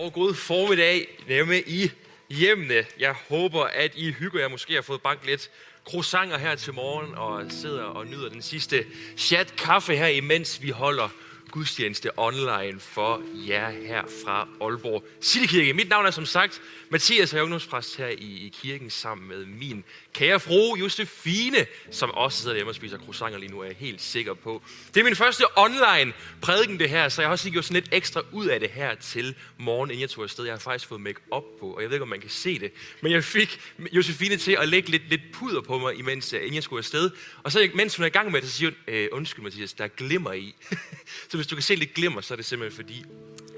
[0.00, 1.90] Og god formiddag hjemme i
[2.30, 2.84] hjemmene.
[2.98, 4.48] Jeg håber, at I hygger jer.
[4.48, 5.50] Måske har fået banket lidt
[5.84, 8.84] croissanter her til morgen og sidder og nyder den sidste
[9.16, 11.08] chat kaffe her, imens vi holder
[11.50, 15.72] gudstjeneste online for jer her fra Aalborg Citykirke.
[15.72, 19.28] Mit navn er som sagt Mathias, og jeg er ungdomspræst her i, i kirken sammen
[19.28, 23.64] med min kære fru Josefine, som også sidder hjemme og spiser croissanter lige nu, er
[23.64, 24.62] jeg helt sikker på.
[24.94, 27.82] Det er min første online prædiken det her, så jeg har også lige gjort sådan
[27.82, 30.44] lidt ekstra ud af det her til morgen, inden jeg tog afsted.
[30.44, 32.58] Jeg har faktisk fået make op på, og jeg ved ikke, om man kan se
[32.58, 33.60] det, men jeg fik
[33.92, 37.10] Josefine til at lægge lidt, lidt puder på mig, imens, inden jeg skulle afsted.
[37.42, 39.72] Og så mens hun er i gang med det, så siger hun, øh, undskyld Mathias,
[39.72, 40.54] der glimmer i.
[41.30, 43.04] så hvis du kan se lidt glimmer, så er det simpelthen fordi,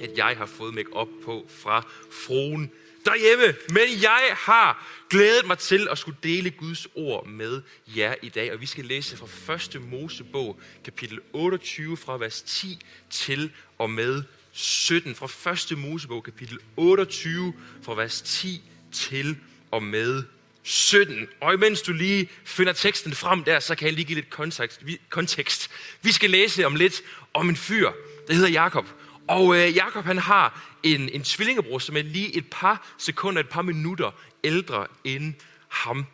[0.01, 2.71] at jeg har fået make op på fra fruen
[3.05, 3.55] derhjemme.
[3.69, 7.63] Men jeg har glædet mig til at skulle dele Guds ord med
[7.97, 8.53] jer i dag.
[8.53, 9.83] Og vi skal læse fra 1.
[9.91, 12.79] Mosebog, kapitel 28, fra vers 10
[13.11, 14.23] til og med
[14.53, 15.15] 17.
[15.15, 15.79] Fra 1.
[15.79, 19.37] Mosebog, kapitel 28, fra vers 10 til
[19.71, 20.23] og med
[20.63, 21.29] 17.
[21.41, 24.83] Og imens du lige finder teksten frem der, så kan jeg lige give lidt kontekst.
[25.11, 25.71] kontekst.
[26.03, 27.03] Vi skal læse om lidt
[27.35, 27.91] om en fyr,
[28.29, 28.87] der hedder Jakob.
[29.29, 33.49] Og øh, Jakob han har en, en tvillingebror, som er lige et par sekunder, et
[33.49, 34.11] par minutter
[34.45, 35.35] ældre end
[35.69, 36.07] ham.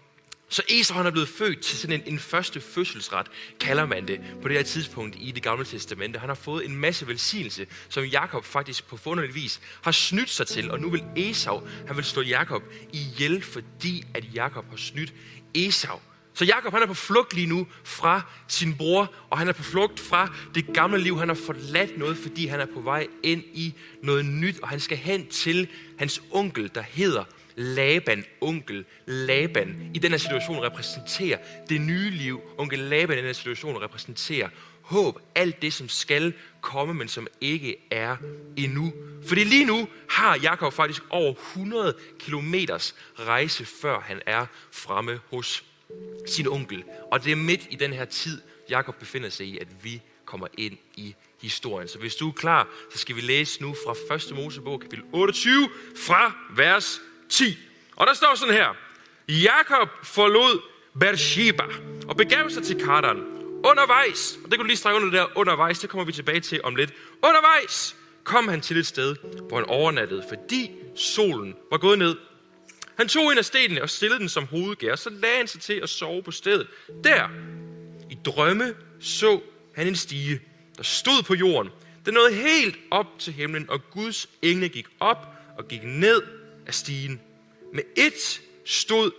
[0.48, 3.26] Så Esau han er blevet født til sådan en, en første fødselsret,
[3.60, 6.18] kalder man det, på det her tidspunkt i det gamle testamente.
[6.18, 10.46] Han har fået en masse velsignelse, som Jakob faktisk på forunderlig vis har snydt sig
[10.46, 10.70] til.
[10.70, 15.14] Og nu vil Esau, han vil slå Jakob ihjel, fordi at Jakob har snydt
[15.54, 16.00] Esau.
[16.34, 19.62] Så Jakob han er på flugt lige nu fra sin bror, og han er på
[19.62, 21.18] flugt fra det gamle liv.
[21.18, 24.80] Han har forladt noget, fordi han er på vej ind i noget nyt, og han
[24.80, 27.24] skal hen til hans onkel, der hedder
[27.60, 29.90] Laban, onkel Laban.
[29.94, 32.40] I den her situation repræsenterer det nye liv.
[32.58, 34.48] Onkel Laban i den her situation repræsenterer
[34.82, 38.16] håb, alt det, som skal komme, men som ikke er
[38.56, 38.92] endnu.
[39.26, 42.54] Fordi lige nu har Jakob faktisk over 100 km
[43.18, 45.64] rejse, før han er fremme hos
[46.26, 46.84] sin onkel.
[47.12, 48.40] Og det er midt i den her tid,
[48.70, 51.88] Jakob befinder sig i, at vi kommer ind i historien.
[51.88, 54.36] Så hvis du er klar, så skal vi læse nu fra 1.
[54.36, 57.58] Mosebog, kapitel 28, fra vers 10.
[57.96, 58.76] Og der står sådan her.
[59.28, 60.60] Jakob forlod
[61.00, 61.64] Beersheba
[62.08, 63.16] og begav sig til Kardan.
[63.64, 66.60] Undervejs, og det kan du lige strække under der, undervejs, det kommer vi tilbage til
[66.64, 66.92] om lidt.
[67.24, 69.16] Undervejs kom han til et sted,
[69.48, 72.16] hvor han overnattede, fordi solen var gået ned.
[72.96, 75.72] Han tog en af stenene og stillede den som hovedgær, så lagde han sig til
[75.72, 76.66] at sove på stedet.
[77.04, 77.28] Der,
[78.10, 79.40] i drømme, så
[79.74, 80.40] han en stige,
[80.76, 81.72] der stod på jorden.
[82.06, 85.26] Den nåede helt op til himlen, og Guds engle gik op
[85.58, 86.22] og gik ned
[86.68, 87.20] af stigen.
[87.74, 89.10] Med et stod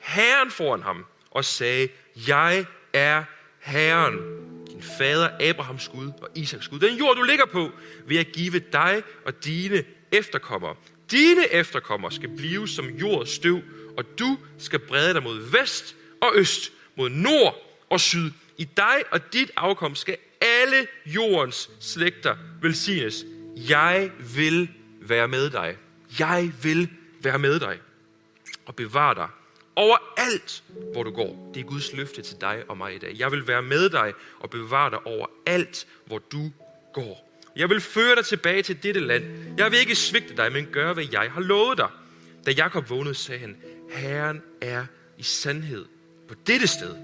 [0.00, 1.88] Herren foran ham og sagde,
[2.28, 3.24] jeg er
[3.60, 4.18] Herren,
[4.70, 6.78] din fader Abrahams Gud og Isaks Gud.
[6.78, 7.70] Den jord, du ligger på,
[8.06, 10.74] vil jeg give dig og dine efterkommere.
[11.10, 13.60] Dine efterkommere skal blive som jordens støv,
[13.96, 18.30] og du skal brede dig mod vest og øst, mod nord og syd.
[18.58, 23.24] I dig og dit afkom skal alle jordens slægter velsignes.
[23.56, 24.70] Jeg vil
[25.00, 25.76] være med dig.
[26.18, 26.88] Jeg vil
[27.20, 27.78] være med dig
[28.66, 29.28] og bevare dig
[29.76, 31.50] overalt, hvor du går.
[31.54, 33.14] Det er Guds løfte til dig og mig i dag.
[33.18, 36.50] Jeg vil være med dig og bevare dig overalt, hvor du
[36.92, 37.28] går.
[37.56, 39.24] Jeg vil føre dig tilbage til dette land.
[39.58, 41.88] Jeg vil ikke svigte dig, men gøre, hvad jeg har lovet dig.
[42.46, 43.56] Da Jakob vågnede, sagde han,
[43.90, 44.86] Herren er
[45.18, 45.84] i sandhed
[46.28, 46.96] på dette sted.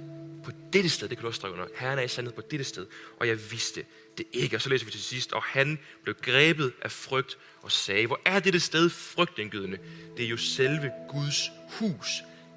[0.45, 1.67] På dette sted, det kan du også under.
[1.77, 2.87] Herren er i sandhed på dette sted.
[3.21, 3.85] Og jeg vidste
[4.19, 4.57] det ikke.
[4.57, 8.21] Og så læser vi til sidst, og han blev grebet af frygt og sagde, hvor
[8.25, 9.79] er dette sted frygtindgydende?
[10.17, 12.09] Det er jo selve Guds hus.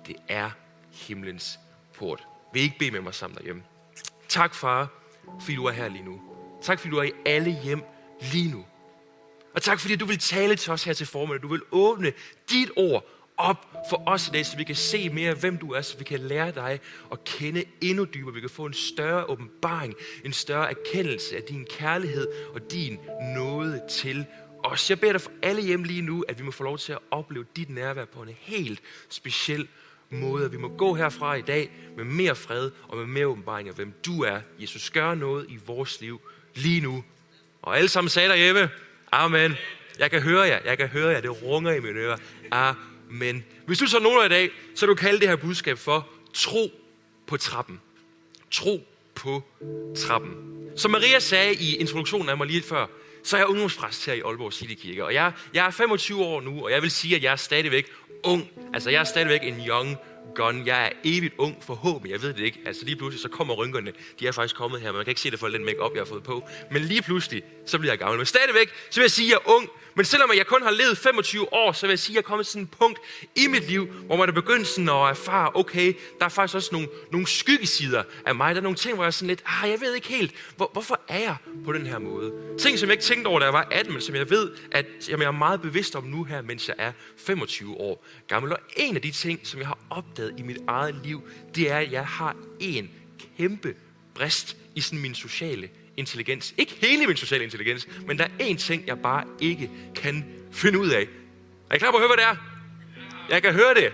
[0.07, 0.51] Det er
[0.91, 1.59] himlens
[1.93, 2.23] port.
[2.53, 3.63] Vil I ikke bede med mig sammen derhjemme?
[4.27, 4.91] Tak, far,
[5.41, 6.21] fordi du er her lige nu.
[6.63, 7.83] Tak fordi du er i alle hjem
[8.21, 8.65] lige nu.
[9.53, 11.41] Og tak fordi du vil tale til os her til formiddag.
[11.41, 12.13] Du vil åbne
[12.49, 13.05] dit ord
[13.37, 16.03] op for os i dag, så vi kan se mere, hvem du er, så vi
[16.03, 16.79] kan lære dig
[17.11, 18.33] at kende endnu dybere.
[18.33, 19.93] Vi kan få en større åbenbaring,
[20.25, 22.99] en større erkendelse af din kærlighed og din
[23.35, 24.25] nåde til
[24.63, 24.89] os.
[24.89, 26.99] Jeg beder dig for alle hjem lige nu, at vi må få lov til at
[27.11, 29.67] opleve dit nærvær på en helt speciel
[30.09, 30.45] måde.
[30.45, 33.75] At vi må gå herfra i dag med mere fred og med mere åbenbaring af,
[33.75, 34.39] hvem du er.
[34.59, 36.21] Jesus, gør noget i vores liv
[36.55, 37.03] lige nu.
[37.61, 38.69] Og alle sammen sagde derhjemme,
[39.11, 39.55] Amen.
[39.99, 42.17] Jeg kan høre jer, jeg kan høre jer, det runger i mine ører.
[42.51, 43.45] Amen men.
[43.65, 46.71] Hvis du så nogen i dag, så du kalde det her budskab for tro
[47.27, 47.81] på trappen.
[48.51, 49.43] Tro på
[49.97, 50.31] trappen.
[50.75, 52.85] Som Maria sagde i introduktionen af mig lige før,
[53.23, 55.05] så er jeg ungdomspræst her i Aalborg City Kirke.
[55.05, 57.91] Og jeg, jeg er 25 år nu, og jeg vil sige, at jeg er stadigvæk
[58.23, 58.49] ung.
[58.73, 59.97] Altså, jeg er stadigvæk en young
[60.35, 60.67] gun.
[60.67, 62.11] Jeg er evigt ung, forhåbentlig.
[62.11, 62.59] Jeg ved det ikke.
[62.65, 63.93] Altså lige pludselig, så kommer rynkerne.
[64.19, 66.01] De er faktisk kommet her, men man kan ikke se det for den make-up, jeg
[66.01, 66.47] har fået på.
[66.71, 68.17] Men lige pludselig, så bliver jeg gammel.
[68.17, 70.71] Men stadigvæk, så vil jeg sige, at jeg er ung, men selvom jeg kun har
[70.71, 72.99] levet 25 år, så vil jeg sige, at jeg er kommet til en et punkt
[73.35, 76.55] i mit liv, hvor man er begyndt sådan at ah, erfare, okay, der er faktisk
[76.55, 78.55] også nogle, nogle skyggesider af mig.
[78.55, 80.69] Der er nogle ting, hvor jeg er sådan lidt, ah, jeg ved ikke helt, hvor,
[80.73, 81.35] hvorfor er jeg
[81.65, 82.33] på den her måde?
[82.59, 84.85] Ting, som jeg ikke tænkte over, da jeg var 18, men som jeg ved, at
[85.09, 88.51] jamen, jeg er meget bevidst om nu her, mens jeg er 25 år gammel.
[88.51, 91.21] Og en af de ting, som jeg har opdaget i mit eget liv,
[91.55, 92.89] det er, at jeg har en
[93.37, 93.75] kæmpe
[94.15, 96.53] brist i sådan mine sociale intelligens.
[96.57, 100.79] Ikke hele min sociale intelligens, men der er én ting, jeg bare ikke kan finde
[100.79, 101.07] ud af.
[101.69, 102.35] Er I klar på at høre, hvad det er?
[103.29, 103.91] Jeg kan høre det.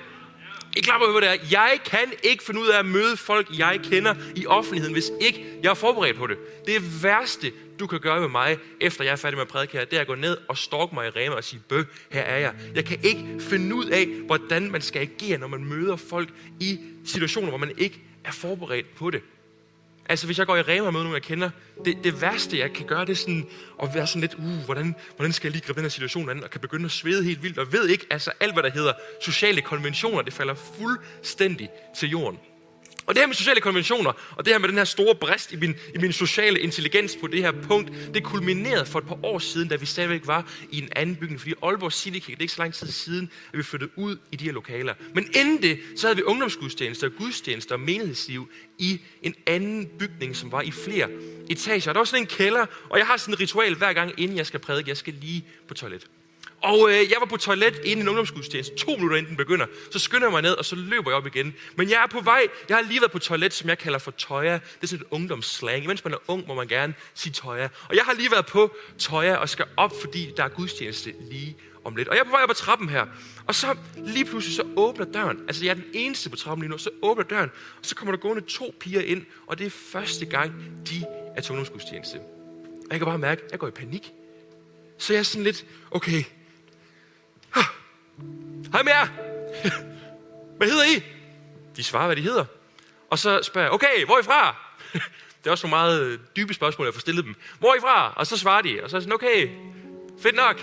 [0.78, 1.48] I klar på at høre, hvad det er?
[1.52, 5.46] Jeg kan ikke finde ud af at møde folk, jeg kender i offentligheden, hvis ikke
[5.64, 6.38] jeg er forberedt på det.
[6.68, 9.86] Det værste, du kan gøre med mig, efter jeg er færdig med at prædike her,
[9.86, 12.38] det er at gå ned og stalke mig i Rema og sige, bøh, her er
[12.38, 12.54] jeg.
[12.76, 16.30] Jeg kan ikke finde ud af, hvordan man skal agere, når man møder folk
[16.60, 19.22] i situationer, hvor man ikke er forberedt på det.
[20.10, 21.50] Altså, hvis jeg går i Rema med nogen, jeg kender,
[21.86, 23.48] det, det værste, jeg kan gøre, det er sådan
[23.84, 26.44] at være sådan lidt, uh, hvordan, hvordan skal jeg lige gribe den her situation an,
[26.44, 28.94] og kan begynde at svede helt vildt, og ved ikke, altså alt, hvad der hedder
[29.22, 32.40] sociale konventioner, det falder fuldstændig til jorden.
[33.06, 35.56] Og det her med sociale konventioner, og det her med den her store brist i
[35.56, 39.40] min, i min sociale intelligens på det her punkt, det kulminerede for et par år
[39.40, 41.40] siden, da vi stadigvæk var i en anden bygning.
[41.40, 44.36] Fordi Aalborg City det er ikke så lang tid siden, at vi flyttede ud i
[44.36, 44.94] de her lokaler.
[45.14, 50.52] Men inden det, så havde vi ungdomsgudstjenester, gudstjenester og menighedsliv i en anden bygning, som
[50.52, 51.10] var i flere
[51.50, 51.94] etager.
[51.94, 54.46] Der var sådan en kælder, og jeg har sådan et ritual hver gang, inden jeg
[54.46, 54.90] skal prædike.
[54.90, 56.08] Jeg skal lige på toilet.
[56.63, 59.65] Og øh, jeg var på toilet inden en ungdomsgudstjeneste, to minutter inden den begynder.
[59.92, 61.54] Så skynder jeg mig ned, og så løber jeg op igen.
[61.75, 62.48] Men jeg er på vej.
[62.69, 64.57] Jeg har lige været på toilet, som jeg kalder for tøjer.
[64.57, 65.86] Det er sådan et ungdomsslang.
[65.86, 67.69] Mens man er ung, må man gerne sige tøjer.
[67.89, 71.57] Og jeg har lige været på tøjer og skal op, fordi der er gudstjeneste lige
[71.83, 72.07] om lidt.
[72.07, 73.06] Og jeg er på vej op ad trappen her.
[73.48, 75.38] Og så lige pludselig så åbner døren.
[75.48, 76.77] Altså jeg er den eneste på trappen lige nu.
[76.77, 79.25] Så åbner døren, og så kommer der gående to piger ind.
[79.48, 80.54] Og det er første gang,
[80.89, 81.06] de
[81.36, 82.15] er til ungdomsgudstjeneste.
[82.15, 84.12] Og jeg kan bare mærke, at jeg går i panik.
[84.98, 86.24] Så jeg er sådan lidt, okay,
[88.71, 89.07] Hej med jer.
[90.57, 91.04] Hvad hedder I?
[91.75, 92.45] De svarer, hvad de hedder.
[93.10, 94.56] Og så spørger jeg, okay, hvor er I fra?
[95.44, 97.36] Det er også nogle meget øh, dybe spørgsmål, jeg får stillet dem.
[97.60, 98.13] Hvor er I fra?
[98.15, 99.50] Og så svarer de, og så er jeg sådan, okay,
[100.21, 100.62] fedt nok.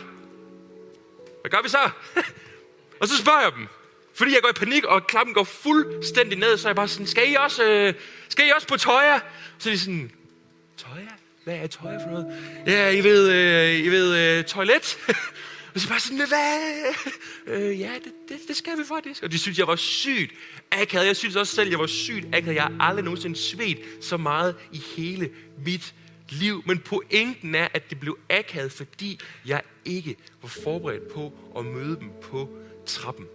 [1.41, 1.91] Hvad gør vi så?
[3.01, 3.67] og så spørger jeg dem,
[4.15, 7.07] fordi jeg går i panik, og klappen går fuldstændig ned, så er jeg bare sådan,
[7.07, 7.95] skal I også, øh,
[8.29, 9.19] skal I også på tøjer?
[9.59, 10.11] Så er de sådan,
[10.77, 11.07] tøjer?
[11.45, 12.39] Hvad er tøjer for noget?
[12.67, 14.99] Ja, I ved, øh, I ved øh, toilet.
[15.75, 16.95] Og så bare sådan, hvad?
[17.47, 19.23] Øh, ja, det, det, det skal vi faktisk.
[19.23, 20.33] Og de synes, jeg var sygt
[20.71, 21.07] akavet.
[21.07, 22.55] Jeg synes også selv, jeg var sygt akavet.
[22.55, 25.31] Jeg har aldrig nogensinde svedt så meget i hele
[25.65, 25.95] mit
[26.29, 26.63] liv.
[26.67, 31.97] Men pointen er, at det blev akavet, fordi jeg ikke var forberedt på at møde
[32.01, 32.49] dem på
[32.87, 33.27] trappen.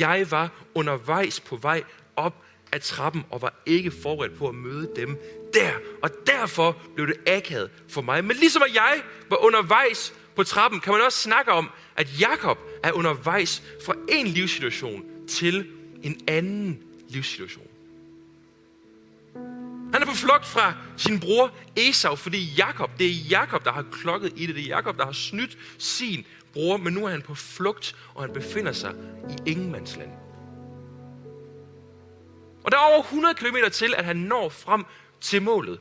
[0.00, 1.82] Jeg var undervejs på vej
[2.16, 5.18] op af trappen og var ikke forberedt på at møde dem
[5.54, 5.72] der.
[6.02, 8.24] Og derfor blev det akavet for mig.
[8.24, 12.58] Men ligesom at jeg var undervejs på trappen, kan man også snakke om, at Jakob
[12.82, 15.66] er undervejs fra en livssituation til
[16.02, 17.66] en anden livssituation.
[19.92, 23.84] Han er på flugt fra sin bror Esau, fordi Jakob, det er Jakob, der har
[23.92, 24.54] klokket i det.
[24.54, 28.22] Det er Jakob, der har snydt sin bror, men nu er han på flugt, og
[28.22, 28.94] han befinder sig
[29.30, 30.10] i ingenmandsland.
[32.64, 34.84] Og der er over 100 km til, at han når frem
[35.20, 35.78] til målet.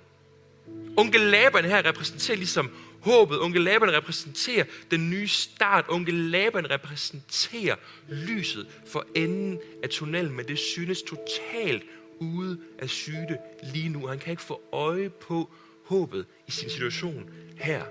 [0.97, 2.71] Onkel Laban her repræsenterer ligesom
[3.03, 3.41] håbet.
[3.41, 5.85] Onkel Laban repræsenterer den nye start.
[5.89, 7.75] Onkel Laban repræsenterer
[8.09, 11.83] lyset for enden af tunnelen, men det synes totalt
[12.19, 13.37] ude af syge
[13.73, 14.07] lige nu.
[14.07, 15.49] Han kan ikke få øje på
[15.85, 17.83] håbet i sin situation her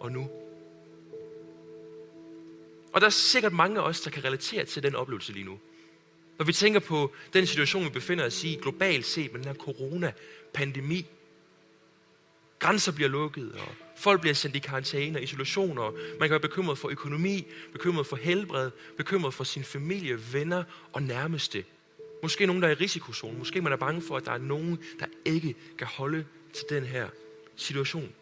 [0.00, 0.28] og nu.
[2.92, 5.58] Og der er sikkert mange af os, der kan relatere til den oplevelse lige nu.
[6.38, 9.54] Når vi tænker på den situation, vi befinder os i globalt set med den her
[9.54, 11.06] corona-pandemi.
[12.58, 15.90] Grænser bliver lukket, og Folk bliver sendt i karantæne og isolationer.
[15.90, 21.02] man kan være bekymret for økonomi, bekymret for helbred, bekymret for sin familie, venner og
[21.02, 21.64] nærmeste.
[22.22, 23.38] Måske nogen, der er i risikozonen.
[23.38, 26.84] Måske man er bange for, at der er nogen, der ikke kan holde til den
[26.84, 27.08] her
[27.56, 28.12] situation.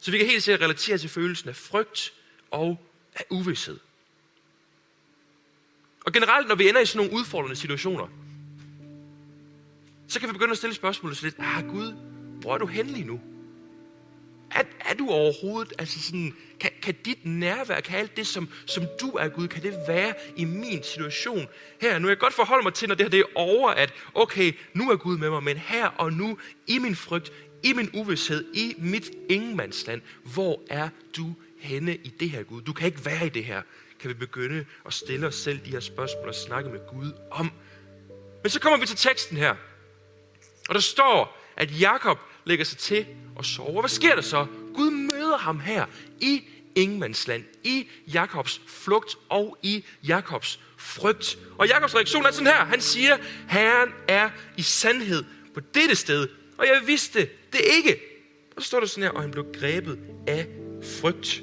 [0.00, 2.12] Så vi kan helt sikkert relatere til følelsen af frygt
[2.50, 2.80] og
[3.14, 3.78] af uvidshed.
[6.06, 8.08] Og generelt, når vi ender i sådan nogle udfordrende situationer,
[10.08, 11.92] så kan vi begynde at stille spørgsmålet så lidt, ah Gud,
[12.40, 13.20] hvor er du hen lige nu?
[14.54, 18.86] Er, er du overhovedet, altså sådan, kan, kan dit nærvær, kan alt det, som, som
[19.00, 21.46] du er Gud, kan det være i min situation
[21.80, 21.98] her?
[21.98, 24.52] Nu kan jeg godt forholde mig til, når det her det er over, at okay,
[24.74, 28.54] nu er Gud med mig, men her og nu, i min frygt, i min uvidshed,
[28.54, 32.62] i mit ingenmandsland, hvor er du henne i det her Gud?
[32.62, 33.62] Du kan ikke være i det her.
[34.00, 37.50] Kan vi begynde at stille os selv de her spørgsmål og snakke med Gud om?
[38.42, 39.54] Men så kommer vi til teksten her.
[40.68, 43.82] Og der står, at Jakob lægger sig til og sover.
[43.82, 44.46] Hvad sker der så?
[44.74, 45.86] Gud møder ham her
[46.20, 51.38] i ingenmandsland, i Jakobs flugt og i Jakobs frygt.
[51.58, 52.64] Og Jakobs reaktion er sådan her.
[52.64, 53.16] Han siger,
[53.48, 55.24] Herren er i sandhed
[55.54, 56.28] på dette sted,
[56.58, 58.00] og jeg vidste det ikke.
[58.56, 60.46] Og så står der sådan her, og han blev grebet af
[61.00, 61.42] frygt.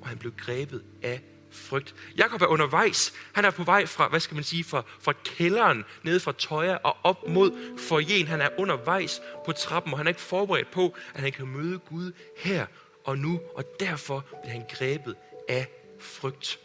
[0.00, 1.94] Og han blev grebet af frygt.
[2.16, 3.12] Jakob er undervejs.
[3.32, 6.74] Han er på vej fra, hvad skal man sige, fra, fra kælderen, nede fra Tøjer
[6.74, 8.26] og op mod forjen.
[8.26, 11.78] Han er undervejs på trappen, og han er ikke forberedt på, at han kan møde
[11.78, 12.66] Gud her
[13.04, 15.16] og nu, og derfor bliver han grebet
[15.48, 15.66] af
[16.00, 16.58] frygt.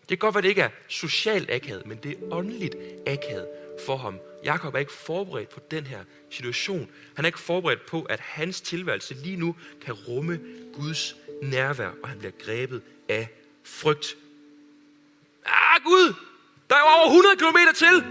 [0.00, 2.76] Det kan godt være, det ikke er socialt akavet, men det er åndeligt
[3.06, 3.46] akavet
[3.86, 4.18] for ham.
[4.44, 6.90] Jakob er ikke forberedt på den her situation.
[7.14, 10.40] Han er ikke forberedt på, at hans tilværelse lige nu kan rumme
[10.74, 13.28] Guds nærvær, og han bliver grebet af
[13.64, 14.16] frygt.
[15.46, 16.14] Ah, Gud!
[16.70, 18.04] Der er jo over 100 km til!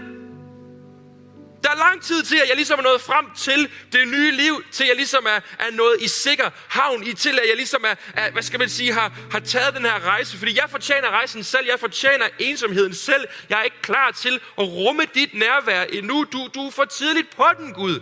[1.66, 4.62] Der er lang tid til, at jeg ligesom er nået frem til det nye liv,
[4.72, 7.94] til jeg ligesom er, er nået i sikker havn, i til at jeg ligesom er,
[8.14, 10.38] er, hvad skal man sige, har, har taget den her rejse.
[10.38, 13.28] Fordi jeg fortjener rejsen selv, jeg fortjener ensomheden selv.
[13.50, 16.24] Jeg er ikke klar til at rumme dit nærvær endnu.
[16.32, 18.00] Du, du er for tidligt på den, Gud.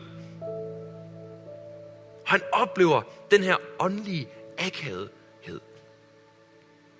[2.27, 5.09] Han oplever den her åndelige akavethed.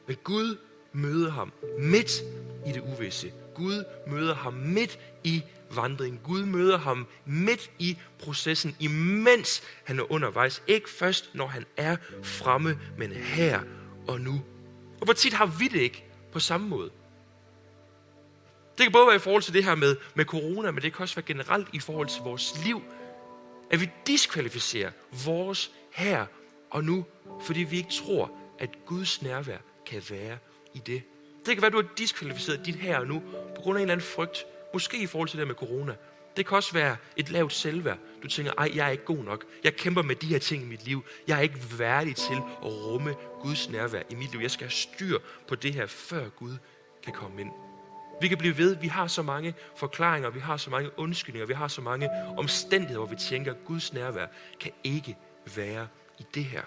[0.07, 0.57] Men Gud
[0.93, 2.23] møder ham midt
[2.67, 3.33] i det uvisse.
[3.55, 6.21] Gud møder ham midt i vandringen.
[6.25, 10.63] Gud møder ham midt i processen, imens han er undervejs.
[10.67, 13.61] Ikke først, når han er fremme, men her
[14.09, 14.43] og nu.
[15.01, 16.91] Og hvor tit har vi det ikke på samme måde?
[18.79, 21.03] Det kan både være i forhold til det her med, med corona, men det kan
[21.03, 22.83] også være generelt i forhold til vores liv.
[23.71, 24.91] At vi diskvalificerer
[25.25, 26.27] vores her
[26.71, 27.05] og nu,
[27.41, 30.39] fordi vi ikke tror, at Guds nærvær kan være
[30.75, 31.03] i det.
[31.47, 33.23] Det kan være, at du har diskvalificeret dit her og nu
[33.55, 35.95] på grund af en eller anden frygt, Måske i forhold til det med corona.
[36.37, 37.99] Det kan også være et lavt selvværd.
[38.23, 39.45] Du tænker, ej, jeg er ikke god nok.
[39.65, 41.05] Jeg kæmper med de her ting i mit liv.
[41.29, 44.41] Jeg er ikke værdig til at rumme Guds nærvær i mit liv.
[44.41, 46.57] Jeg skal have styr på det her, før Gud
[47.03, 47.51] kan komme ind.
[48.21, 48.77] Vi kan blive ved.
[48.77, 53.01] Vi har så mange forklaringer, vi har så mange undskyldninger, vi har så mange omstændigheder,
[53.01, 54.27] hvor vi tænker, at Guds nærvær
[54.61, 55.17] kan ikke
[55.57, 55.89] være
[56.19, 56.63] i det her.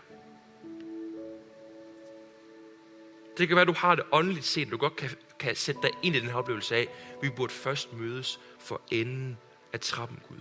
[3.38, 5.91] Det kan være, at du har det åndeligt set, du godt kan, kan sætte dig
[6.03, 6.88] ind i den her oplevelse af,
[7.22, 9.38] vi burde først mødes for enden
[9.74, 10.38] af trappen, Gud.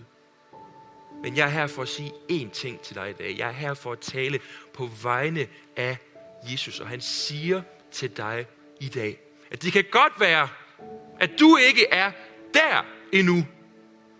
[1.23, 3.35] Men jeg er her for at sige én ting til dig i dag.
[3.37, 4.39] Jeg er her for at tale
[4.73, 5.97] på vegne af
[6.51, 7.61] Jesus, og han siger
[7.91, 8.45] til dig
[8.79, 9.19] i dag,
[9.51, 10.49] at det kan godt være,
[11.19, 12.11] at du ikke er
[12.53, 13.45] der endnu,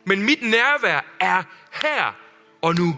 [0.06, 2.14] men mit nærvær er her
[2.62, 2.98] og nu.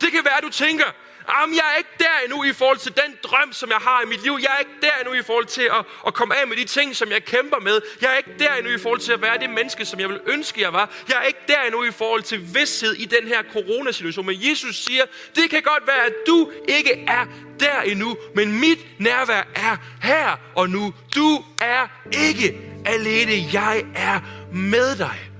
[0.00, 0.84] Det kan være, at du tænker,
[1.28, 4.06] Jamen, jeg er ikke der endnu i forhold til den drøm, som jeg har i
[4.06, 4.38] mit liv.
[4.42, 6.96] Jeg er ikke der endnu i forhold til at, at komme af med de ting,
[6.96, 7.80] som jeg kæmper med.
[8.00, 10.20] Jeg er ikke der endnu i forhold til at være det menneske, som jeg vil
[10.26, 10.90] ønske, jeg var.
[11.08, 14.26] Jeg er ikke der endnu i forhold til vidshed i den her coronasituation.
[14.26, 15.04] Men Jesus siger,
[15.36, 17.26] det kan godt være, at du ikke er
[17.60, 20.94] der endnu, men mit nærvær er her og nu.
[21.14, 23.32] Du er ikke alene.
[23.52, 24.20] Jeg er
[24.52, 25.30] med dig.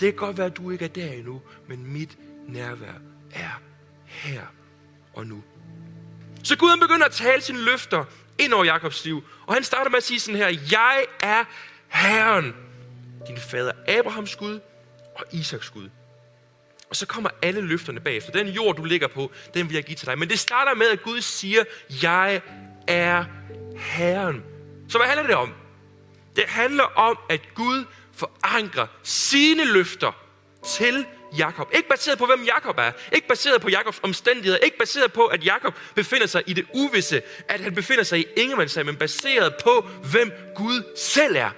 [0.00, 2.10] Det kan godt være, at du ikke er der endnu, men mit
[2.48, 2.94] nærvær
[3.34, 3.60] er
[4.06, 4.59] her
[5.14, 5.42] og nu.
[6.44, 8.04] Så Gud han begynder at tale sine løfter
[8.38, 9.24] ind over Jakobs liv.
[9.46, 11.44] Og han starter med at sige sådan her, jeg er
[11.88, 12.54] Herren,
[13.28, 14.60] din fader Abrahams Gud
[15.14, 15.88] og Isaks Gud.
[16.90, 18.32] Og så kommer alle løfterne bagefter.
[18.32, 20.18] Den jord, du ligger på, den vil jeg give til dig.
[20.18, 21.64] Men det starter med, at Gud siger,
[22.02, 22.40] jeg
[22.86, 23.24] er
[23.76, 24.42] Herren.
[24.88, 25.52] Så hvad handler det om?
[26.36, 30.12] Det handler om, at Gud forankrer sine løfter
[30.66, 31.06] til
[31.38, 31.68] Jakob.
[31.74, 32.92] Ikke baseret på, hvem Jakob er.
[33.12, 34.58] Ikke baseret på Jakobs omstændigheder.
[34.58, 37.22] Ikke baseret på, at Jakob befinder sig i det uvisse.
[37.48, 38.86] At han befinder sig i ingenmandsag.
[38.86, 41.50] Men baseret på, hvem Gud selv er.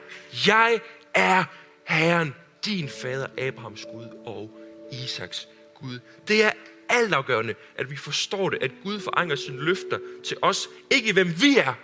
[0.46, 0.80] Jeg
[1.14, 1.44] er
[1.84, 4.50] Herren, din fader Abrahams Gud og
[4.92, 5.98] Isaks Gud.
[6.28, 6.50] Det er
[6.88, 10.68] altafgørende, at vi forstår det, at Gud forankrer sine løfter til os.
[10.90, 11.74] Ikke i hvem vi er,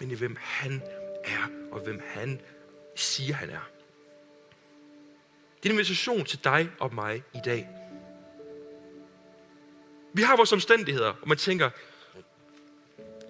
[0.00, 0.82] men i hvem han
[1.24, 2.40] er, og hvem han
[2.94, 3.75] siger, han er.
[5.66, 7.68] Det er en invitation til dig og mig i dag.
[10.12, 11.70] Vi har vores omstændigheder, og man tænker,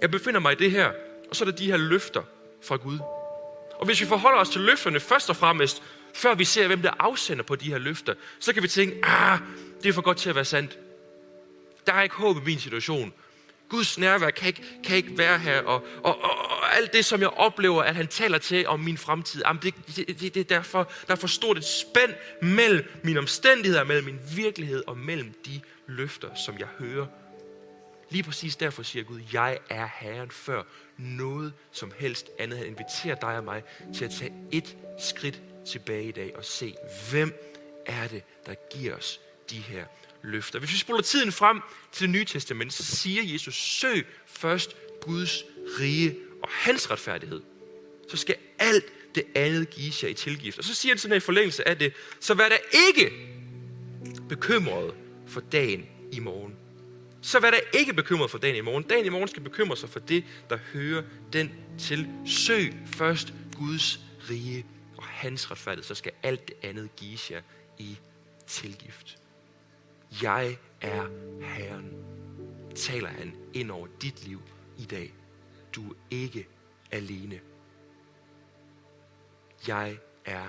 [0.00, 0.92] jeg befinder mig i det her,
[1.30, 2.22] og så er der de her løfter
[2.64, 2.98] fra Gud.
[3.78, 5.82] Og hvis vi forholder os til løfterne først og fremmest,
[6.14, 9.38] før vi ser, hvem der afsender på de her løfter, så kan vi tænke, ah,
[9.82, 10.78] det er for godt til at være sandt.
[11.86, 13.12] Der er ikke håb i min situation.
[13.68, 17.20] Guds nærvær kan ikke, kan ikke være her, og, og, og, og alt det, som
[17.20, 20.44] jeg oplever, at han taler til om min fremtid, jamen det, det, det, det er
[20.44, 25.34] derfor, der er for stort et spænd mellem mine omstændigheder, mellem min virkelighed og mellem
[25.46, 27.06] de løfter, som jeg hører.
[28.10, 30.62] Lige præcis derfor siger Gud, jeg er Herren før
[30.96, 32.58] noget som helst andet.
[32.58, 33.62] Han inviterer dig og mig
[33.94, 36.74] til at tage et skridt tilbage i dag og se,
[37.10, 37.34] hvem
[37.86, 39.84] er det, der giver os de her
[40.22, 40.58] løfter.
[40.58, 41.60] Hvis vi spoler tiden frem
[41.92, 45.44] til det nye testament, så siger Jesus, søg først Guds
[45.80, 46.16] rige
[46.46, 47.42] og hans retfærdighed.
[48.08, 50.58] Så skal alt det andet gives jer i tilgift.
[50.58, 52.56] Og så siger han sådan her i forlængelse af det, så vær der
[52.88, 53.12] ikke
[54.28, 54.94] bekymret
[55.26, 56.54] for dagen i morgen.
[57.22, 58.82] Så vær der ikke bekymret for dagen i morgen.
[58.82, 62.08] Dagen i morgen skal bekymre sig for det, der hører den til.
[62.26, 64.00] Søg først Guds
[64.30, 67.40] rige og hans retfærdighed, så skal alt det andet gives jer
[67.78, 67.98] i
[68.46, 69.18] tilgift.
[70.22, 71.06] Jeg er
[71.42, 71.92] Herren,
[72.74, 74.42] taler han ind over dit liv
[74.78, 75.12] i dag.
[75.76, 76.46] Du er ikke
[76.90, 77.40] alene.
[79.68, 80.46] Jeg er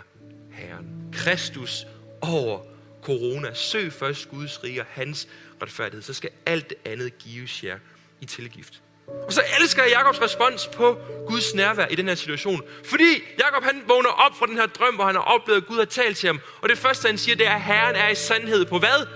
[0.51, 1.09] Herren.
[1.13, 1.85] Kristus
[2.21, 2.63] over
[3.03, 3.53] corona.
[3.53, 5.27] Søg først Guds rige og hans
[5.61, 7.79] retfærdighed, så skal alt det andet gives jer
[8.21, 8.81] i tilgift.
[9.07, 12.61] Og så elsker jeg Jakobs respons på Guds nærvær i den her situation.
[12.83, 15.77] Fordi Jakob han vågner op fra den her drøm, hvor han har oplevet, at Gud
[15.77, 16.39] har talt til ham.
[16.61, 19.07] Og det første, han siger, det er, at Herren er i sandhed på hvad?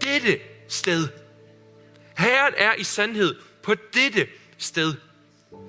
[0.00, 1.08] Dette sted.
[2.18, 4.94] Herren er i sandhed på dette sted.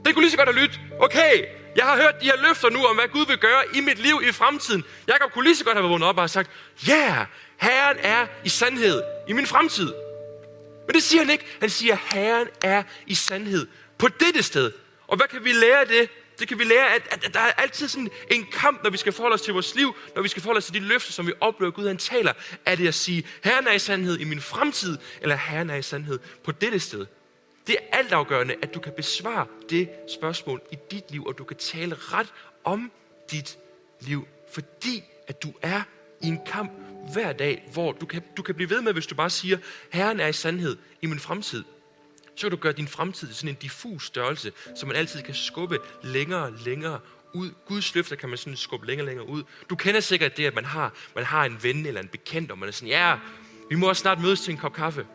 [0.06, 0.80] Det kunne lige så godt have lyttet.
[1.00, 4.00] Okay, jeg har hørt de her løfter nu om, hvad Gud vil gøre i mit
[4.00, 4.84] liv i fremtiden.
[5.08, 6.52] Jakob kunne lige så godt have vågnet op og sagt,
[6.88, 7.26] ja, yeah,
[7.58, 9.94] Herren er i sandhed i min fremtid.
[10.88, 11.46] Men det siger han ikke.
[11.60, 14.72] Han siger, Herren er i sandhed på dette sted.
[15.08, 16.10] Og hvad kan vi lære af det?
[16.40, 18.98] Det kan vi lære, at, at, at der er altid sådan en kamp, når vi
[18.98, 21.28] skal forholde os til vores liv, når vi skal forholde os til de løfter, som
[21.28, 22.34] vi oplever, Gud han taler.
[22.66, 25.82] Er det at sige, Herren er i sandhed i min fremtid, eller Herren er i
[25.82, 27.06] sandhed på dette sted?
[27.68, 31.58] Det er altafgørende, at du kan besvare det spørgsmål i dit liv, og du kan
[31.58, 32.92] tale ret om
[33.32, 33.58] dit
[34.02, 35.82] liv, fordi at du er
[36.22, 36.72] i en kamp
[37.14, 39.58] hver dag, hvor du kan, du kan blive ved med, hvis du bare siger,
[39.92, 41.64] Herren er i sandhed i min fremtid.
[42.36, 45.34] Så kan du gøre din fremtid til sådan en diffus størrelse, som man altid kan
[45.34, 47.00] skubbe længere og længere
[47.34, 47.52] ud.
[47.66, 49.44] Guds løfter kan man sådan skubbe længere og længere ud.
[49.70, 52.60] Du kender sikkert det, at man har, man har en ven eller en bekendt, og
[52.60, 53.18] man er sådan, ja,
[53.70, 55.06] vi må også snart mødes til en kop kaffe.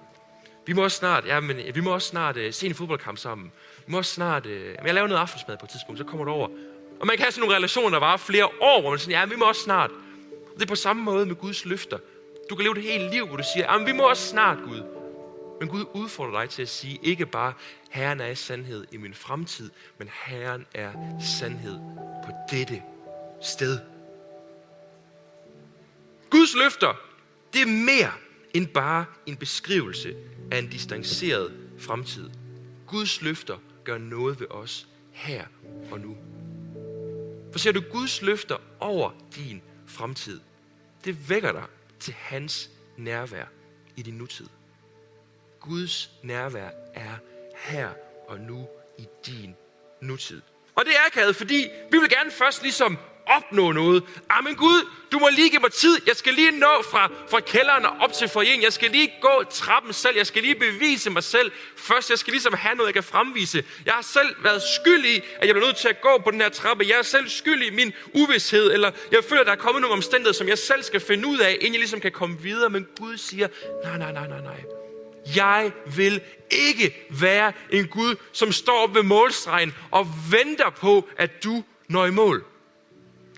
[0.71, 3.53] Vi må også snart, ja, men vi må også snart øh, se en fodboldkamp sammen.
[3.87, 6.25] Vi må også snart, øh, men jeg laver noget aftensmad på et tidspunkt, så kommer
[6.25, 6.49] du over.
[7.01, 9.27] Og man kan have sådan nogle relationer, der varer flere år, hvor man siger, ja,
[9.27, 9.91] vi må også snart.
[10.55, 11.99] Det er på samme måde med Guds løfter.
[12.51, 14.83] Du kan leve det hele liv, hvor du siger, ja, vi må også snart, Gud.
[15.61, 17.53] Men Gud udfordrer dig til at sige, ikke bare,
[17.91, 20.93] Herren er i sandhed i min fremtid, men Herren er
[21.39, 21.79] sandhed
[22.25, 22.83] på dette
[23.43, 23.79] sted.
[26.31, 26.95] Guds løfter,
[27.53, 28.13] det er mere
[28.55, 30.17] end bare en beskrivelse
[30.51, 32.31] af en distanceret fremtid.
[32.87, 35.45] Guds løfter gør noget ved os her
[35.91, 36.17] og nu.
[37.53, 40.41] For ser du Guds løfter over din fremtid,
[41.05, 41.65] det vækker dig
[42.01, 43.45] til hans nærvær
[43.97, 44.47] i din nutid.
[45.61, 47.17] Guds nærvær er
[47.57, 47.91] her
[48.29, 49.55] og nu i din
[50.01, 50.43] nutid.
[50.75, 52.99] Og det er akavet, fordi vi vil gerne først ligesom
[53.37, 54.05] opnå noget.
[54.31, 56.01] Ah, men Gud, du må lige give mig tid.
[56.07, 58.63] Jeg skal lige nå fra, fra kælderen og op til forjen.
[58.63, 60.17] Jeg skal lige gå trappen selv.
[60.17, 61.53] Jeg skal lige bevise mig selv.
[61.77, 63.65] Først, jeg skal ligesom have noget, jeg kan fremvise.
[63.87, 66.41] Jeg har selv været skyld i, at jeg bliver nødt til at gå på den
[66.41, 66.85] her trappe.
[66.89, 68.73] Jeg er selv skyld i min uvidshed.
[68.73, 71.39] Eller jeg føler, at der er kommet nogle omstændigheder, som jeg selv skal finde ud
[71.39, 72.71] af, inden jeg ligesom kan komme videre.
[72.71, 73.49] Men Gud siger,
[73.85, 74.65] nej, nej, nej, nej, nej.
[75.37, 81.65] Jeg vil ikke være en Gud, som står ved målstregen og venter på, at du
[81.89, 82.45] når i mål.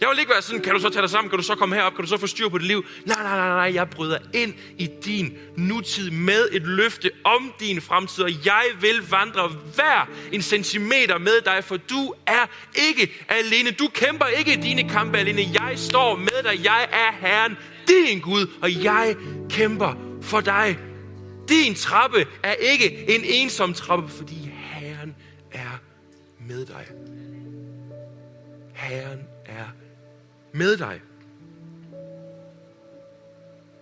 [0.02, 1.74] Jeg vil ikke være sådan, kan du så tage dig sammen, kan du så komme
[1.74, 2.84] herop, kan du så få styr på dit liv?
[3.06, 7.80] Nej, nej, nej, nej, jeg bryder ind i din nutid med et løfte om din
[7.80, 13.70] fremtid, og jeg vil vandre hver en centimeter med dig, for du er ikke alene.
[13.70, 15.42] Du kæmper ikke dine kampe alene.
[15.60, 16.64] Jeg står med dig.
[16.64, 17.56] Jeg er Herren,
[17.88, 19.16] din Gud, og jeg
[19.50, 20.78] kæmper for dig.
[21.48, 25.14] Din trappe er ikke en ensom trappe, fordi Herren
[25.52, 25.80] er
[26.48, 26.86] med dig.
[28.74, 29.31] Herren
[30.52, 31.00] med dig.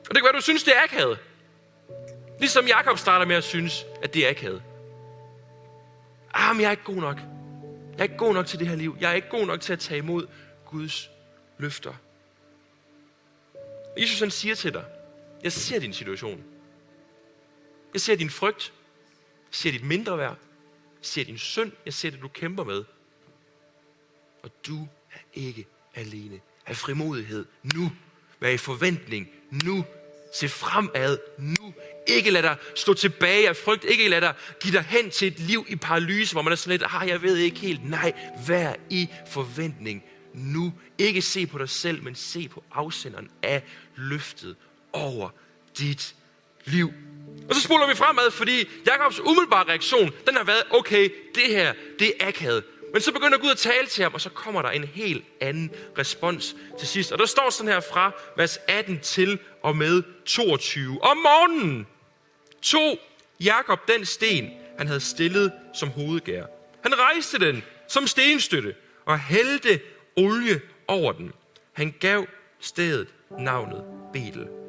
[0.08, 1.18] Og det kan være, du synes, det er akavet.
[2.38, 4.62] Ligesom Jakob starter med at synes, at det er akavet.
[6.34, 7.16] Ah, men jeg er ikke god nok.
[7.92, 8.96] Jeg er ikke god nok til det her liv.
[9.00, 10.26] Jeg er ikke god nok til at tage imod
[10.66, 11.10] Guds
[11.58, 11.94] løfter.
[13.98, 14.84] Jesus han siger til dig,
[15.42, 16.44] jeg ser din situation.
[17.92, 18.72] Jeg ser din frygt.
[19.48, 20.36] Jeg ser dit mindre værd.
[20.98, 21.72] Jeg ser din synd.
[21.84, 22.84] Jeg ser det, du kæmper med.
[24.42, 27.92] Og du er ikke alene af frimodighed nu.
[28.40, 29.28] Vær i forventning
[29.64, 29.84] nu.
[30.34, 31.74] Se fremad nu.
[32.06, 33.84] Ikke lad dig stå tilbage af frygt.
[33.84, 36.70] Ikke lad dig give dig hen til et liv i paralyse, hvor man er sådan
[36.70, 37.90] lidt, ah, jeg ved ikke helt.
[37.90, 38.12] Nej,
[38.46, 40.04] vær i forventning
[40.34, 40.72] nu.
[40.98, 43.62] Ikke se på dig selv, men se på afsenderen af
[43.96, 44.56] løftet
[44.92, 45.30] over
[45.78, 46.14] dit
[46.64, 46.92] liv.
[47.48, 51.72] Og så spoler vi fremad, fordi Jakobs umiddelbare reaktion, den har været, okay, det her,
[51.98, 52.64] det er akavet.
[52.92, 55.70] Men så begynder Gud at tale til ham, og så kommer der en helt anden
[55.98, 57.12] respons til sidst.
[57.12, 61.02] Og der står sådan her fra vers 18 til og med 22.
[61.02, 61.86] Om morgenen
[62.62, 62.98] tog
[63.40, 66.44] Jakob den sten, han havde stillet som hovedgær.
[66.82, 68.74] Han rejste den som stenstøtte
[69.04, 69.80] og hældte
[70.16, 71.32] olie over den.
[71.72, 72.26] Han gav
[72.60, 74.59] stedet navnet Betel.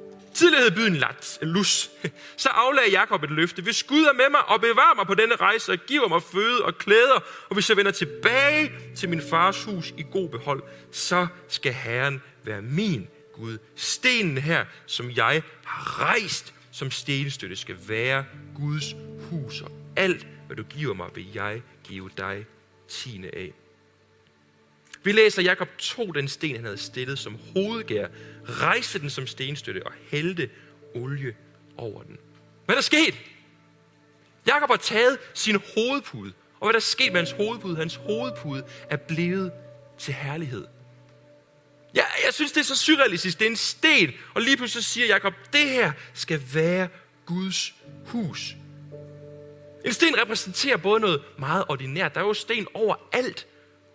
[0.42, 1.90] Tidligere hed byen Lat, Lus.
[2.38, 3.62] Så aflagde Jakob et løfte.
[3.62, 6.66] Hvis Gud er med mig og bevarer mig på denne rejse og giver mig føde
[6.66, 7.16] og klæder,
[7.50, 12.22] og hvis jeg vender tilbage til min fars hus i god behold, så skal Herren
[12.44, 13.58] være min Gud.
[13.76, 18.26] Stenen her, som jeg har rejst som stenstøtte, skal være
[18.56, 18.96] Guds
[19.30, 19.62] hus.
[19.62, 22.46] Og alt, hvad du giver mig, vil jeg give dig
[22.88, 23.54] tiende af.
[25.04, 28.08] Vi læser, at Jakob tog den sten, han havde stillet som hovedgær,
[28.46, 30.50] rejste den som stenstøtte og hældte
[30.96, 31.36] olie
[31.78, 32.18] over den.
[32.66, 33.16] Hvad er der sket?
[34.48, 36.34] Jakob har taget sin hovedpude.
[36.60, 37.76] Og hvad der er sket med hans hovedpude?
[37.76, 39.52] Hans hovedpude er blevet
[39.98, 40.66] til herlighed.
[41.96, 43.40] Ja, jeg synes, det er så surrealistisk.
[43.40, 44.12] Det er en sten.
[44.34, 46.88] Og lige pludselig siger Jakob, det her skal være
[47.26, 47.74] Guds
[48.06, 48.56] hus.
[49.86, 52.16] En sten repræsenterer både noget meget ordinært.
[52.16, 53.48] Der er jo sten overalt.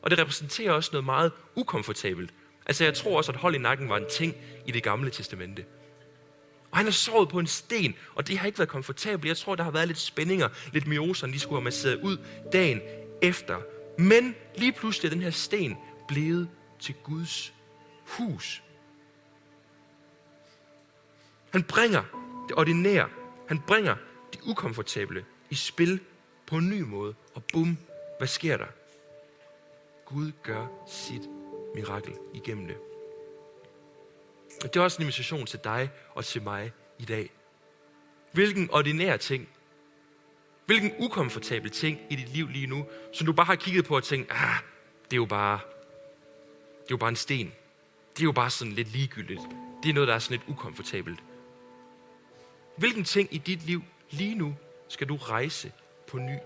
[0.07, 2.35] Og det repræsenterer også noget meget ukomfortabelt.
[2.67, 4.35] Altså jeg tror også, at hold i nakken var en ting
[4.67, 5.65] i det gamle testamente.
[6.71, 9.29] Og han har sovet på en sten, og det har ikke været komfortabelt.
[9.29, 12.19] Jeg tror, der har været lidt spændinger, lidt mioser, de skulle have masseret ud
[12.53, 12.81] dagen
[13.23, 13.61] efter.
[13.99, 15.77] Men lige pludselig er den her sten
[16.09, 16.49] blevet
[16.81, 17.53] til Guds
[18.05, 18.63] hus.
[21.53, 22.03] Han bringer
[22.49, 23.09] det ordinære,
[23.49, 23.97] han bringer
[24.33, 26.01] det ukomfortable i spil
[26.47, 27.15] på en ny måde.
[27.35, 27.79] Og bum,
[28.19, 28.67] hvad sker der?
[30.07, 31.23] Gud gør sit
[31.75, 32.77] mirakel igennem det.
[34.65, 37.31] Og det er også en invitation til dig og til mig i dag.
[38.33, 39.49] Hvilken ordinær ting,
[40.67, 44.05] hvilken ukomfortabel ting i dit liv lige nu, som du bare har kigget på og
[44.05, 44.59] tænkt, ah,
[45.05, 45.61] det er jo bare,
[46.83, 47.53] det er jo bare en sten.
[48.17, 49.41] Det er jo bare sådan lidt ligegyldigt.
[49.83, 51.21] Det er noget, der er sådan lidt ukomfortabelt.
[52.77, 54.57] Hvilken ting i dit liv lige nu
[54.89, 55.73] skal du rejse
[56.07, 56.37] på ny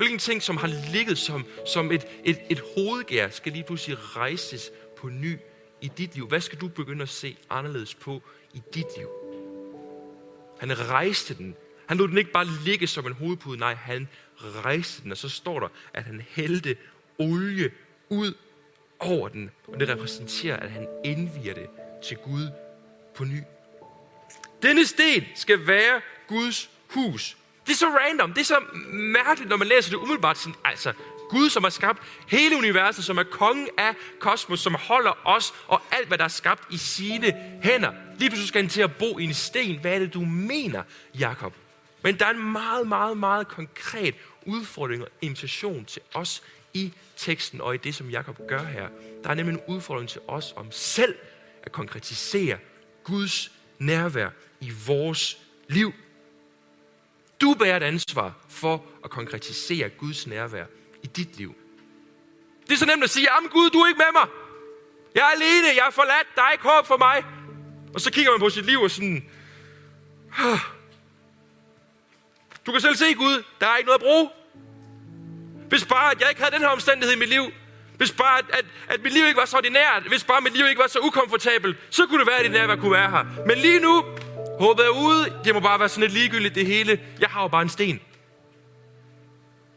[0.00, 4.70] Hvilken ting, som har ligget som, som et, et, et hovedgær, skal lige pludselig rejses
[4.96, 5.38] på ny
[5.80, 6.28] i dit liv?
[6.28, 8.22] Hvad skal du begynde at se anderledes på
[8.54, 9.08] i dit liv?
[10.60, 11.56] Han rejste den.
[11.86, 13.58] Han lod den ikke bare ligge som en hovedpude.
[13.58, 15.10] Nej, han rejste den.
[15.12, 16.76] Og så står der, at han hældte
[17.18, 17.70] olie
[18.08, 18.34] ud
[18.98, 19.50] over den.
[19.68, 21.66] Og det repræsenterer, at han indviger det
[22.04, 22.50] til Gud
[23.14, 23.40] på ny.
[24.62, 27.36] Denne sten skal være Guds hus.
[27.70, 28.60] Det er så random, det er så
[28.92, 30.38] mærkeligt, når man læser det umiddelbart.
[30.38, 30.92] Sådan, altså,
[31.28, 35.82] Gud, som har skabt hele universet, som er kongen af kosmos, som holder os og
[35.90, 37.92] alt, hvad der er skabt i sine hænder.
[38.18, 39.80] Lige pludselig skal han til at bo i en sten.
[39.80, 40.82] Hvad er det, du mener,
[41.18, 41.54] Jakob?
[42.02, 44.14] Men der er en meget, meget, meget konkret
[44.46, 46.42] udfordring og invitation til os
[46.74, 48.88] i teksten og i det, som Jakob gør her.
[49.24, 51.14] Der er nemlig en udfordring til os om selv
[51.62, 52.58] at konkretisere
[53.04, 54.28] Guds nærvær
[54.60, 55.92] i vores liv.
[57.40, 60.64] Du bærer et ansvar for at konkretisere Guds nærvær
[61.02, 61.54] i dit liv.
[62.66, 64.28] Det er så nemt at sige, jamen Gud, du er ikke med mig.
[65.14, 67.24] Jeg er alene, jeg er forladt, der er ikke håb for mig.
[67.94, 69.24] Og så kigger man på sit liv og sådan,
[70.38, 70.58] ah.
[72.66, 74.28] du kan selv se Gud, der er ikke noget at bruge.
[75.68, 77.44] Hvis bare, at jeg ikke havde den her omstændighed i mit liv,
[77.96, 80.66] hvis bare, at, at, at mit liv ikke var så ordinært, hvis bare mit liv
[80.66, 83.24] ikke var så ukomfortabelt, så kunne det være, at det nærvær kunne være her.
[83.46, 84.04] Men lige nu,
[84.60, 85.40] Håbet er ude.
[85.44, 87.00] Det må bare være sådan lidt ligegyldigt det hele.
[87.20, 88.00] Jeg har jo bare en sten.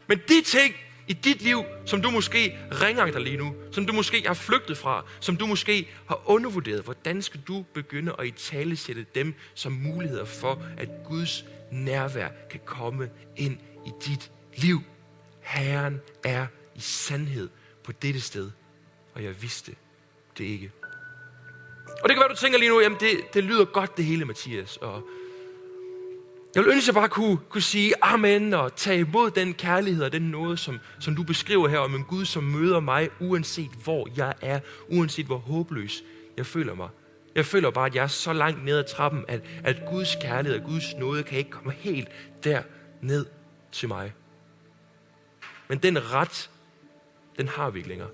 [0.06, 0.74] Men de ting
[1.08, 4.78] i dit liv, som du måske ringer dig lige nu, som du måske har flygtet
[4.78, 9.34] fra, som du måske har undervurderet, hvordan skal du begynde at i tale sætte dem
[9.54, 14.80] som muligheder for, at Guds nærvær kan komme ind i dit liv.
[15.40, 17.48] Herren er i sandhed
[17.84, 18.50] på dette sted,
[19.14, 19.74] og jeg vidste
[20.38, 20.70] det ikke.
[22.02, 24.24] Og det kan være, du tænker lige nu, jamen det, det lyder godt det hele,
[24.24, 24.76] Mathias.
[24.76, 25.02] Og
[26.54, 30.04] jeg vil ønske, at jeg bare kunne, kunne sige amen og tage imod den kærlighed
[30.04, 33.70] og den noget, som, som du beskriver her om en Gud, som møder mig, uanset
[33.84, 36.04] hvor jeg er, uanset hvor håbløs
[36.36, 36.88] jeg føler mig.
[37.34, 40.60] Jeg føler bare, at jeg er så langt ned ad trappen, at, at Guds kærlighed
[40.60, 42.08] og Guds nåde kan ikke komme helt
[42.44, 42.62] der
[43.00, 43.26] ned
[43.72, 44.12] til mig.
[45.68, 46.50] Men den ret,
[47.38, 48.10] den har vi ikke længere.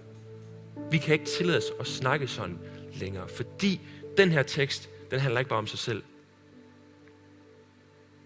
[0.91, 2.59] Vi kan ikke tillade os at snakke sådan
[2.95, 3.81] længere, fordi
[4.17, 6.03] den her tekst, den handler ikke bare om sig selv.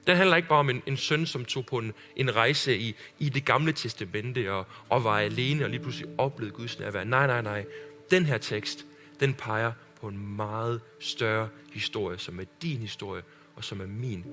[0.06, 2.94] Den handler ikke bare om en, en søn, som tog på en, en rejse i,
[3.18, 7.04] i det gamle testamente og, og var alene og lige pludselig oplevede Guds nærvær.
[7.04, 7.66] Nej, nej, nej.
[8.10, 8.86] Den her tekst,
[9.20, 13.22] den peger på en meget større historie, som er din historie
[13.56, 14.24] og som er min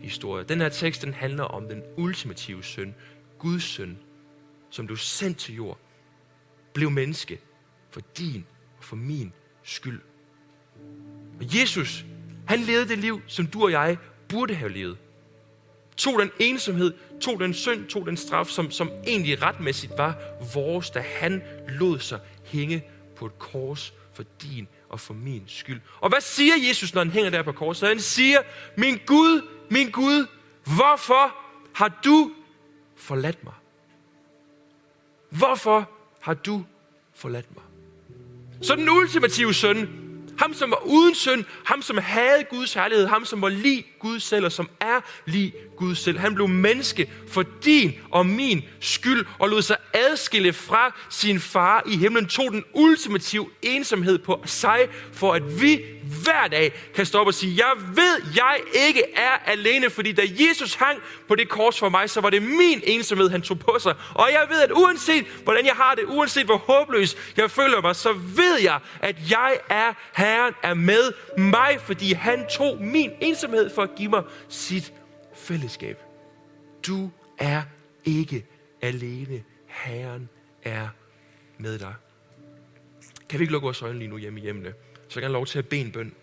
[0.00, 0.44] historie.
[0.44, 2.94] Den her tekst, den handler om den ultimative søn,
[3.38, 3.98] Guds søn,
[4.70, 5.78] som blev sendt til jord
[6.74, 7.40] blev menneske
[7.90, 8.46] for din
[8.78, 9.32] og for min
[9.64, 10.00] skyld.
[11.40, 12.04] Og Jesus,
[12.46, 13.96] han levede det liv, som du og jeg
[14.28, 14.96] burde have levet.
[15.96, 20.16] Tog den ensomhed, tog den synd, tog den straf, som, som egentlig retmæssigt var
[20.54, 22.84] vores, da han lod sig hænge
[23.16, 25.80] på et kors for din og for min skyld.
[26.00, 27.88] Og hvad siger Jesus, når han hænger der på korset?
[27.88, 28.38] Han siger,
[28.76, 30.26] min Gud, min Gud,
[30.64, 31.36] hvorfor
[31.74, 32.32] har du
[32.96, 33.54] forladt mig?
[35.30, 36.64] Hvorfor har du
[37.14, 37.64] forladt mig?
[38.64, 39.88] Så den ultimative søn,
[40.38, 44.20] ham som var uden synd, ham som havde Guds herlighed, ham som var lige Gud
[44.20, 46.18] selv, og som er lige Gud selv.
[46.18, 51.82] Han blev menneske for din og min skyld, og lod sig adskille fra sin far
[51.86, 54.78] i himlen, tog den ultimative ensomhed på sig,
[55.12, 55.80] for at vi
[56.22, 60.74] hver dag kan stoppe og sige, jeg ved, jeg ikke er alene, fordi da Jesus
[60.74, 63.94] hang på det kors for mig, så var det min ensomhed, han tog på sig.
[64.14, 67.96] Og jeg ved, at uanset hvordan jeg har det, uanset hvor håbløs jeg føler mig,
[67.96, 73.70] så ved jeg, at jeg er Herren er med mig, fordi han tog min ensomhed
[73.74, 74.92] for at give mig sit
[75.36, 75.98] fællesskab.
[76.86, 77.62] Du er
[78.04, 78.46] ikke
[78.82, 79.42] alene.
[79.66, 80.28] Herren
[80.62, 80.88] er
[81.58, 81.94] med dig.
[83.28, 84.72] Kan vi ikke lukke vores øjne lige nu hjemme i hjemmene?
[85.14, 86.14] Så jeg lov til at bede en bøn.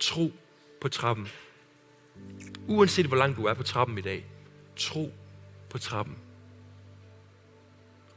[0.00, 0.32] Tro
[0.80, 1.28] på trappen.
[2.68, 4.24] Uanset hvor langt du er på trappen i dag.
[4.76, 5.12] Tro
[5.70, 6.16] på trappen.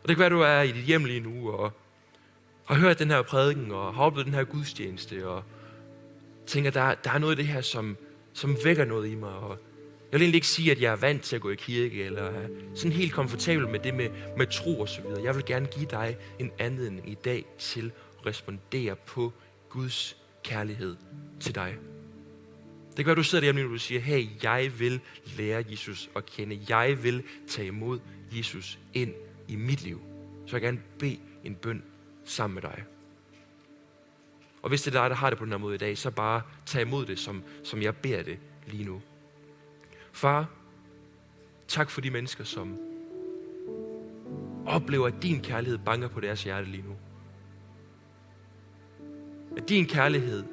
[0.04, 1.71] Og det kan være, du er i dit hjem lige nu, og
[2.65, 5.43] har hørt den her prædiken, og har oplevet den her gudstjeneste, og
[6.45, 7.98] tænker, der, der er noget i det her, som,
[8.34, 9.34] som vækker noget i mig.
[9.34, 9.58] Og
[10.15, 12.21] jeg vil egentlig ikke sige, at jeg er vant til at gå i kirke, eller
[12.21, 15.23] er sådan helt komfortabel med det med, med tro og så videre.
[15.23, 19.34] Jeg vil gerne give dig en anledning i dag til at respondere på
[19.69, 20.95] Guds kærlighed
[21.39, 21.78] til dig.
[22.88, 24.99] Det kan være, du sidder derhjemme og du siger, hey, jeg vil
[25.38, 26.60] lære Jesus at kende.
[26.69, 27.99] Jeg vil tage imod
[28.32, 29.13] Jesus ind
[29.47, 30.01] i mit liv.
[30.45, 31.84] Så jeg vil gerne bede en bøn
[32.25, 32.84] sammen med dig.
[34.62, 36.12] Og hvis det er dig, der har det på den her måde i dag, så
[36.12, 39.01] bare tag imod det, som, som jeg beder det lige nu.
[40.15, 40.49] Far,
[41.67, 42.78] tak for de mennesker, som
[44.65, 46.95] oplever, at din kærlighed banker på deres hjerte lige nu.
[49.58, 50.43] At din kærlighed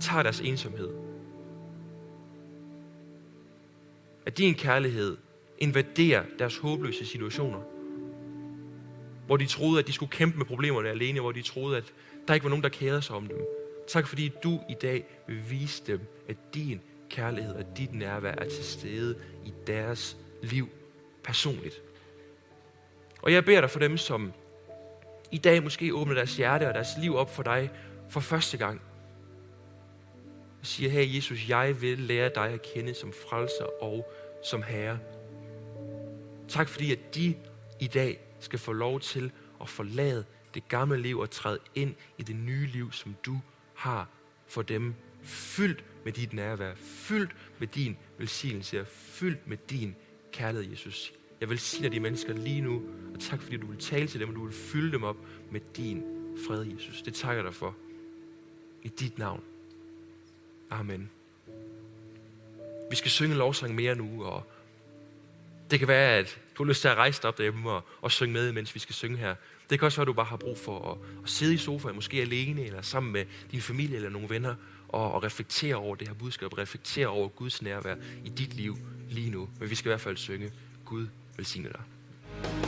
[0.00, 0.90] tager deres ensomhed.
[4.26, 5.16] At din kærlighed
[5.58, 7.60] invaderer deres håbløse situationer.
[9.26, 11.94] Hvor de troede, at de skulle kæmpe med problemerne alene, hvor de troede, at
[12.28, 13.38] der ikke var nogen, der kærede sig om dem.
[13.88, 18.48] Tak fordi du i dag vil vise dem, at din kærlighed og dit nærvær er
[18.48, 20.68] til stede i deres liv
[21.24, 21.82] personligt.
[23.22, 24.32] Og jeg beder dig for dem, som
[25.30, 27.70] i dag måske åbner deres hjerte og deres liv op for dig
[28.08, 28.80] for første gang.
[30.60, 34.12] Og siger, her Jesus, jeg vil lære dig at kende som frelser og
[34.44, 34.98] som herre.
[36.48, 37.34] Tak fordi, at de
[37.80, 42.22] i dag skal få lov til at forlade det gamle liv og træde ind i
[42.22, 43.38] det nye liv, som du
[43.74, 44.08] har
[44.46, 44.94] for dem.
[45.22, 49.96] Fyldt med dit nærvær, fyldt med din velsignelse, fyldt med din
[50.32, 51.12] kærlighed, Jesus.
[51.40, 52.82] Jeg velsigner de mennesker lige nu,
[53.14, 55.16] og tak fordi du vil tale til dem, og du vil fylde dem op
[55.50, 56.02] med din
[56.46, 57.02] fred, Jesus.
[57.02, 57.76] Det takker jeg dig for.
[58.82, 59.42] I dit navn.
[60.70, 61.10] Amen.
[62.90, 64.42] Vi skal synge lovsang mere nu, og
[65.70, 68.12] det kan være, at du har lyst til at rejse dig op derhjemme og, og
[68.12, 69.34] synge med, mens vi skal synge her.
[69.70, 71.94] Det kan også være, at du bare har brug for at, at sidde i sofaen,
[71.94, 74.54] måske alene, eller sammen med din familie eller nogle venner,
[74.88, 78.76] og, og reflektere over det her budskab, reflektere over Guds nærvær i dit liv
[79.10, 79.48] lige nu.
[79.60, 80.52] Men vi skal i hvert fald synge,
[80.84, 82.67] Gud velsigne dig.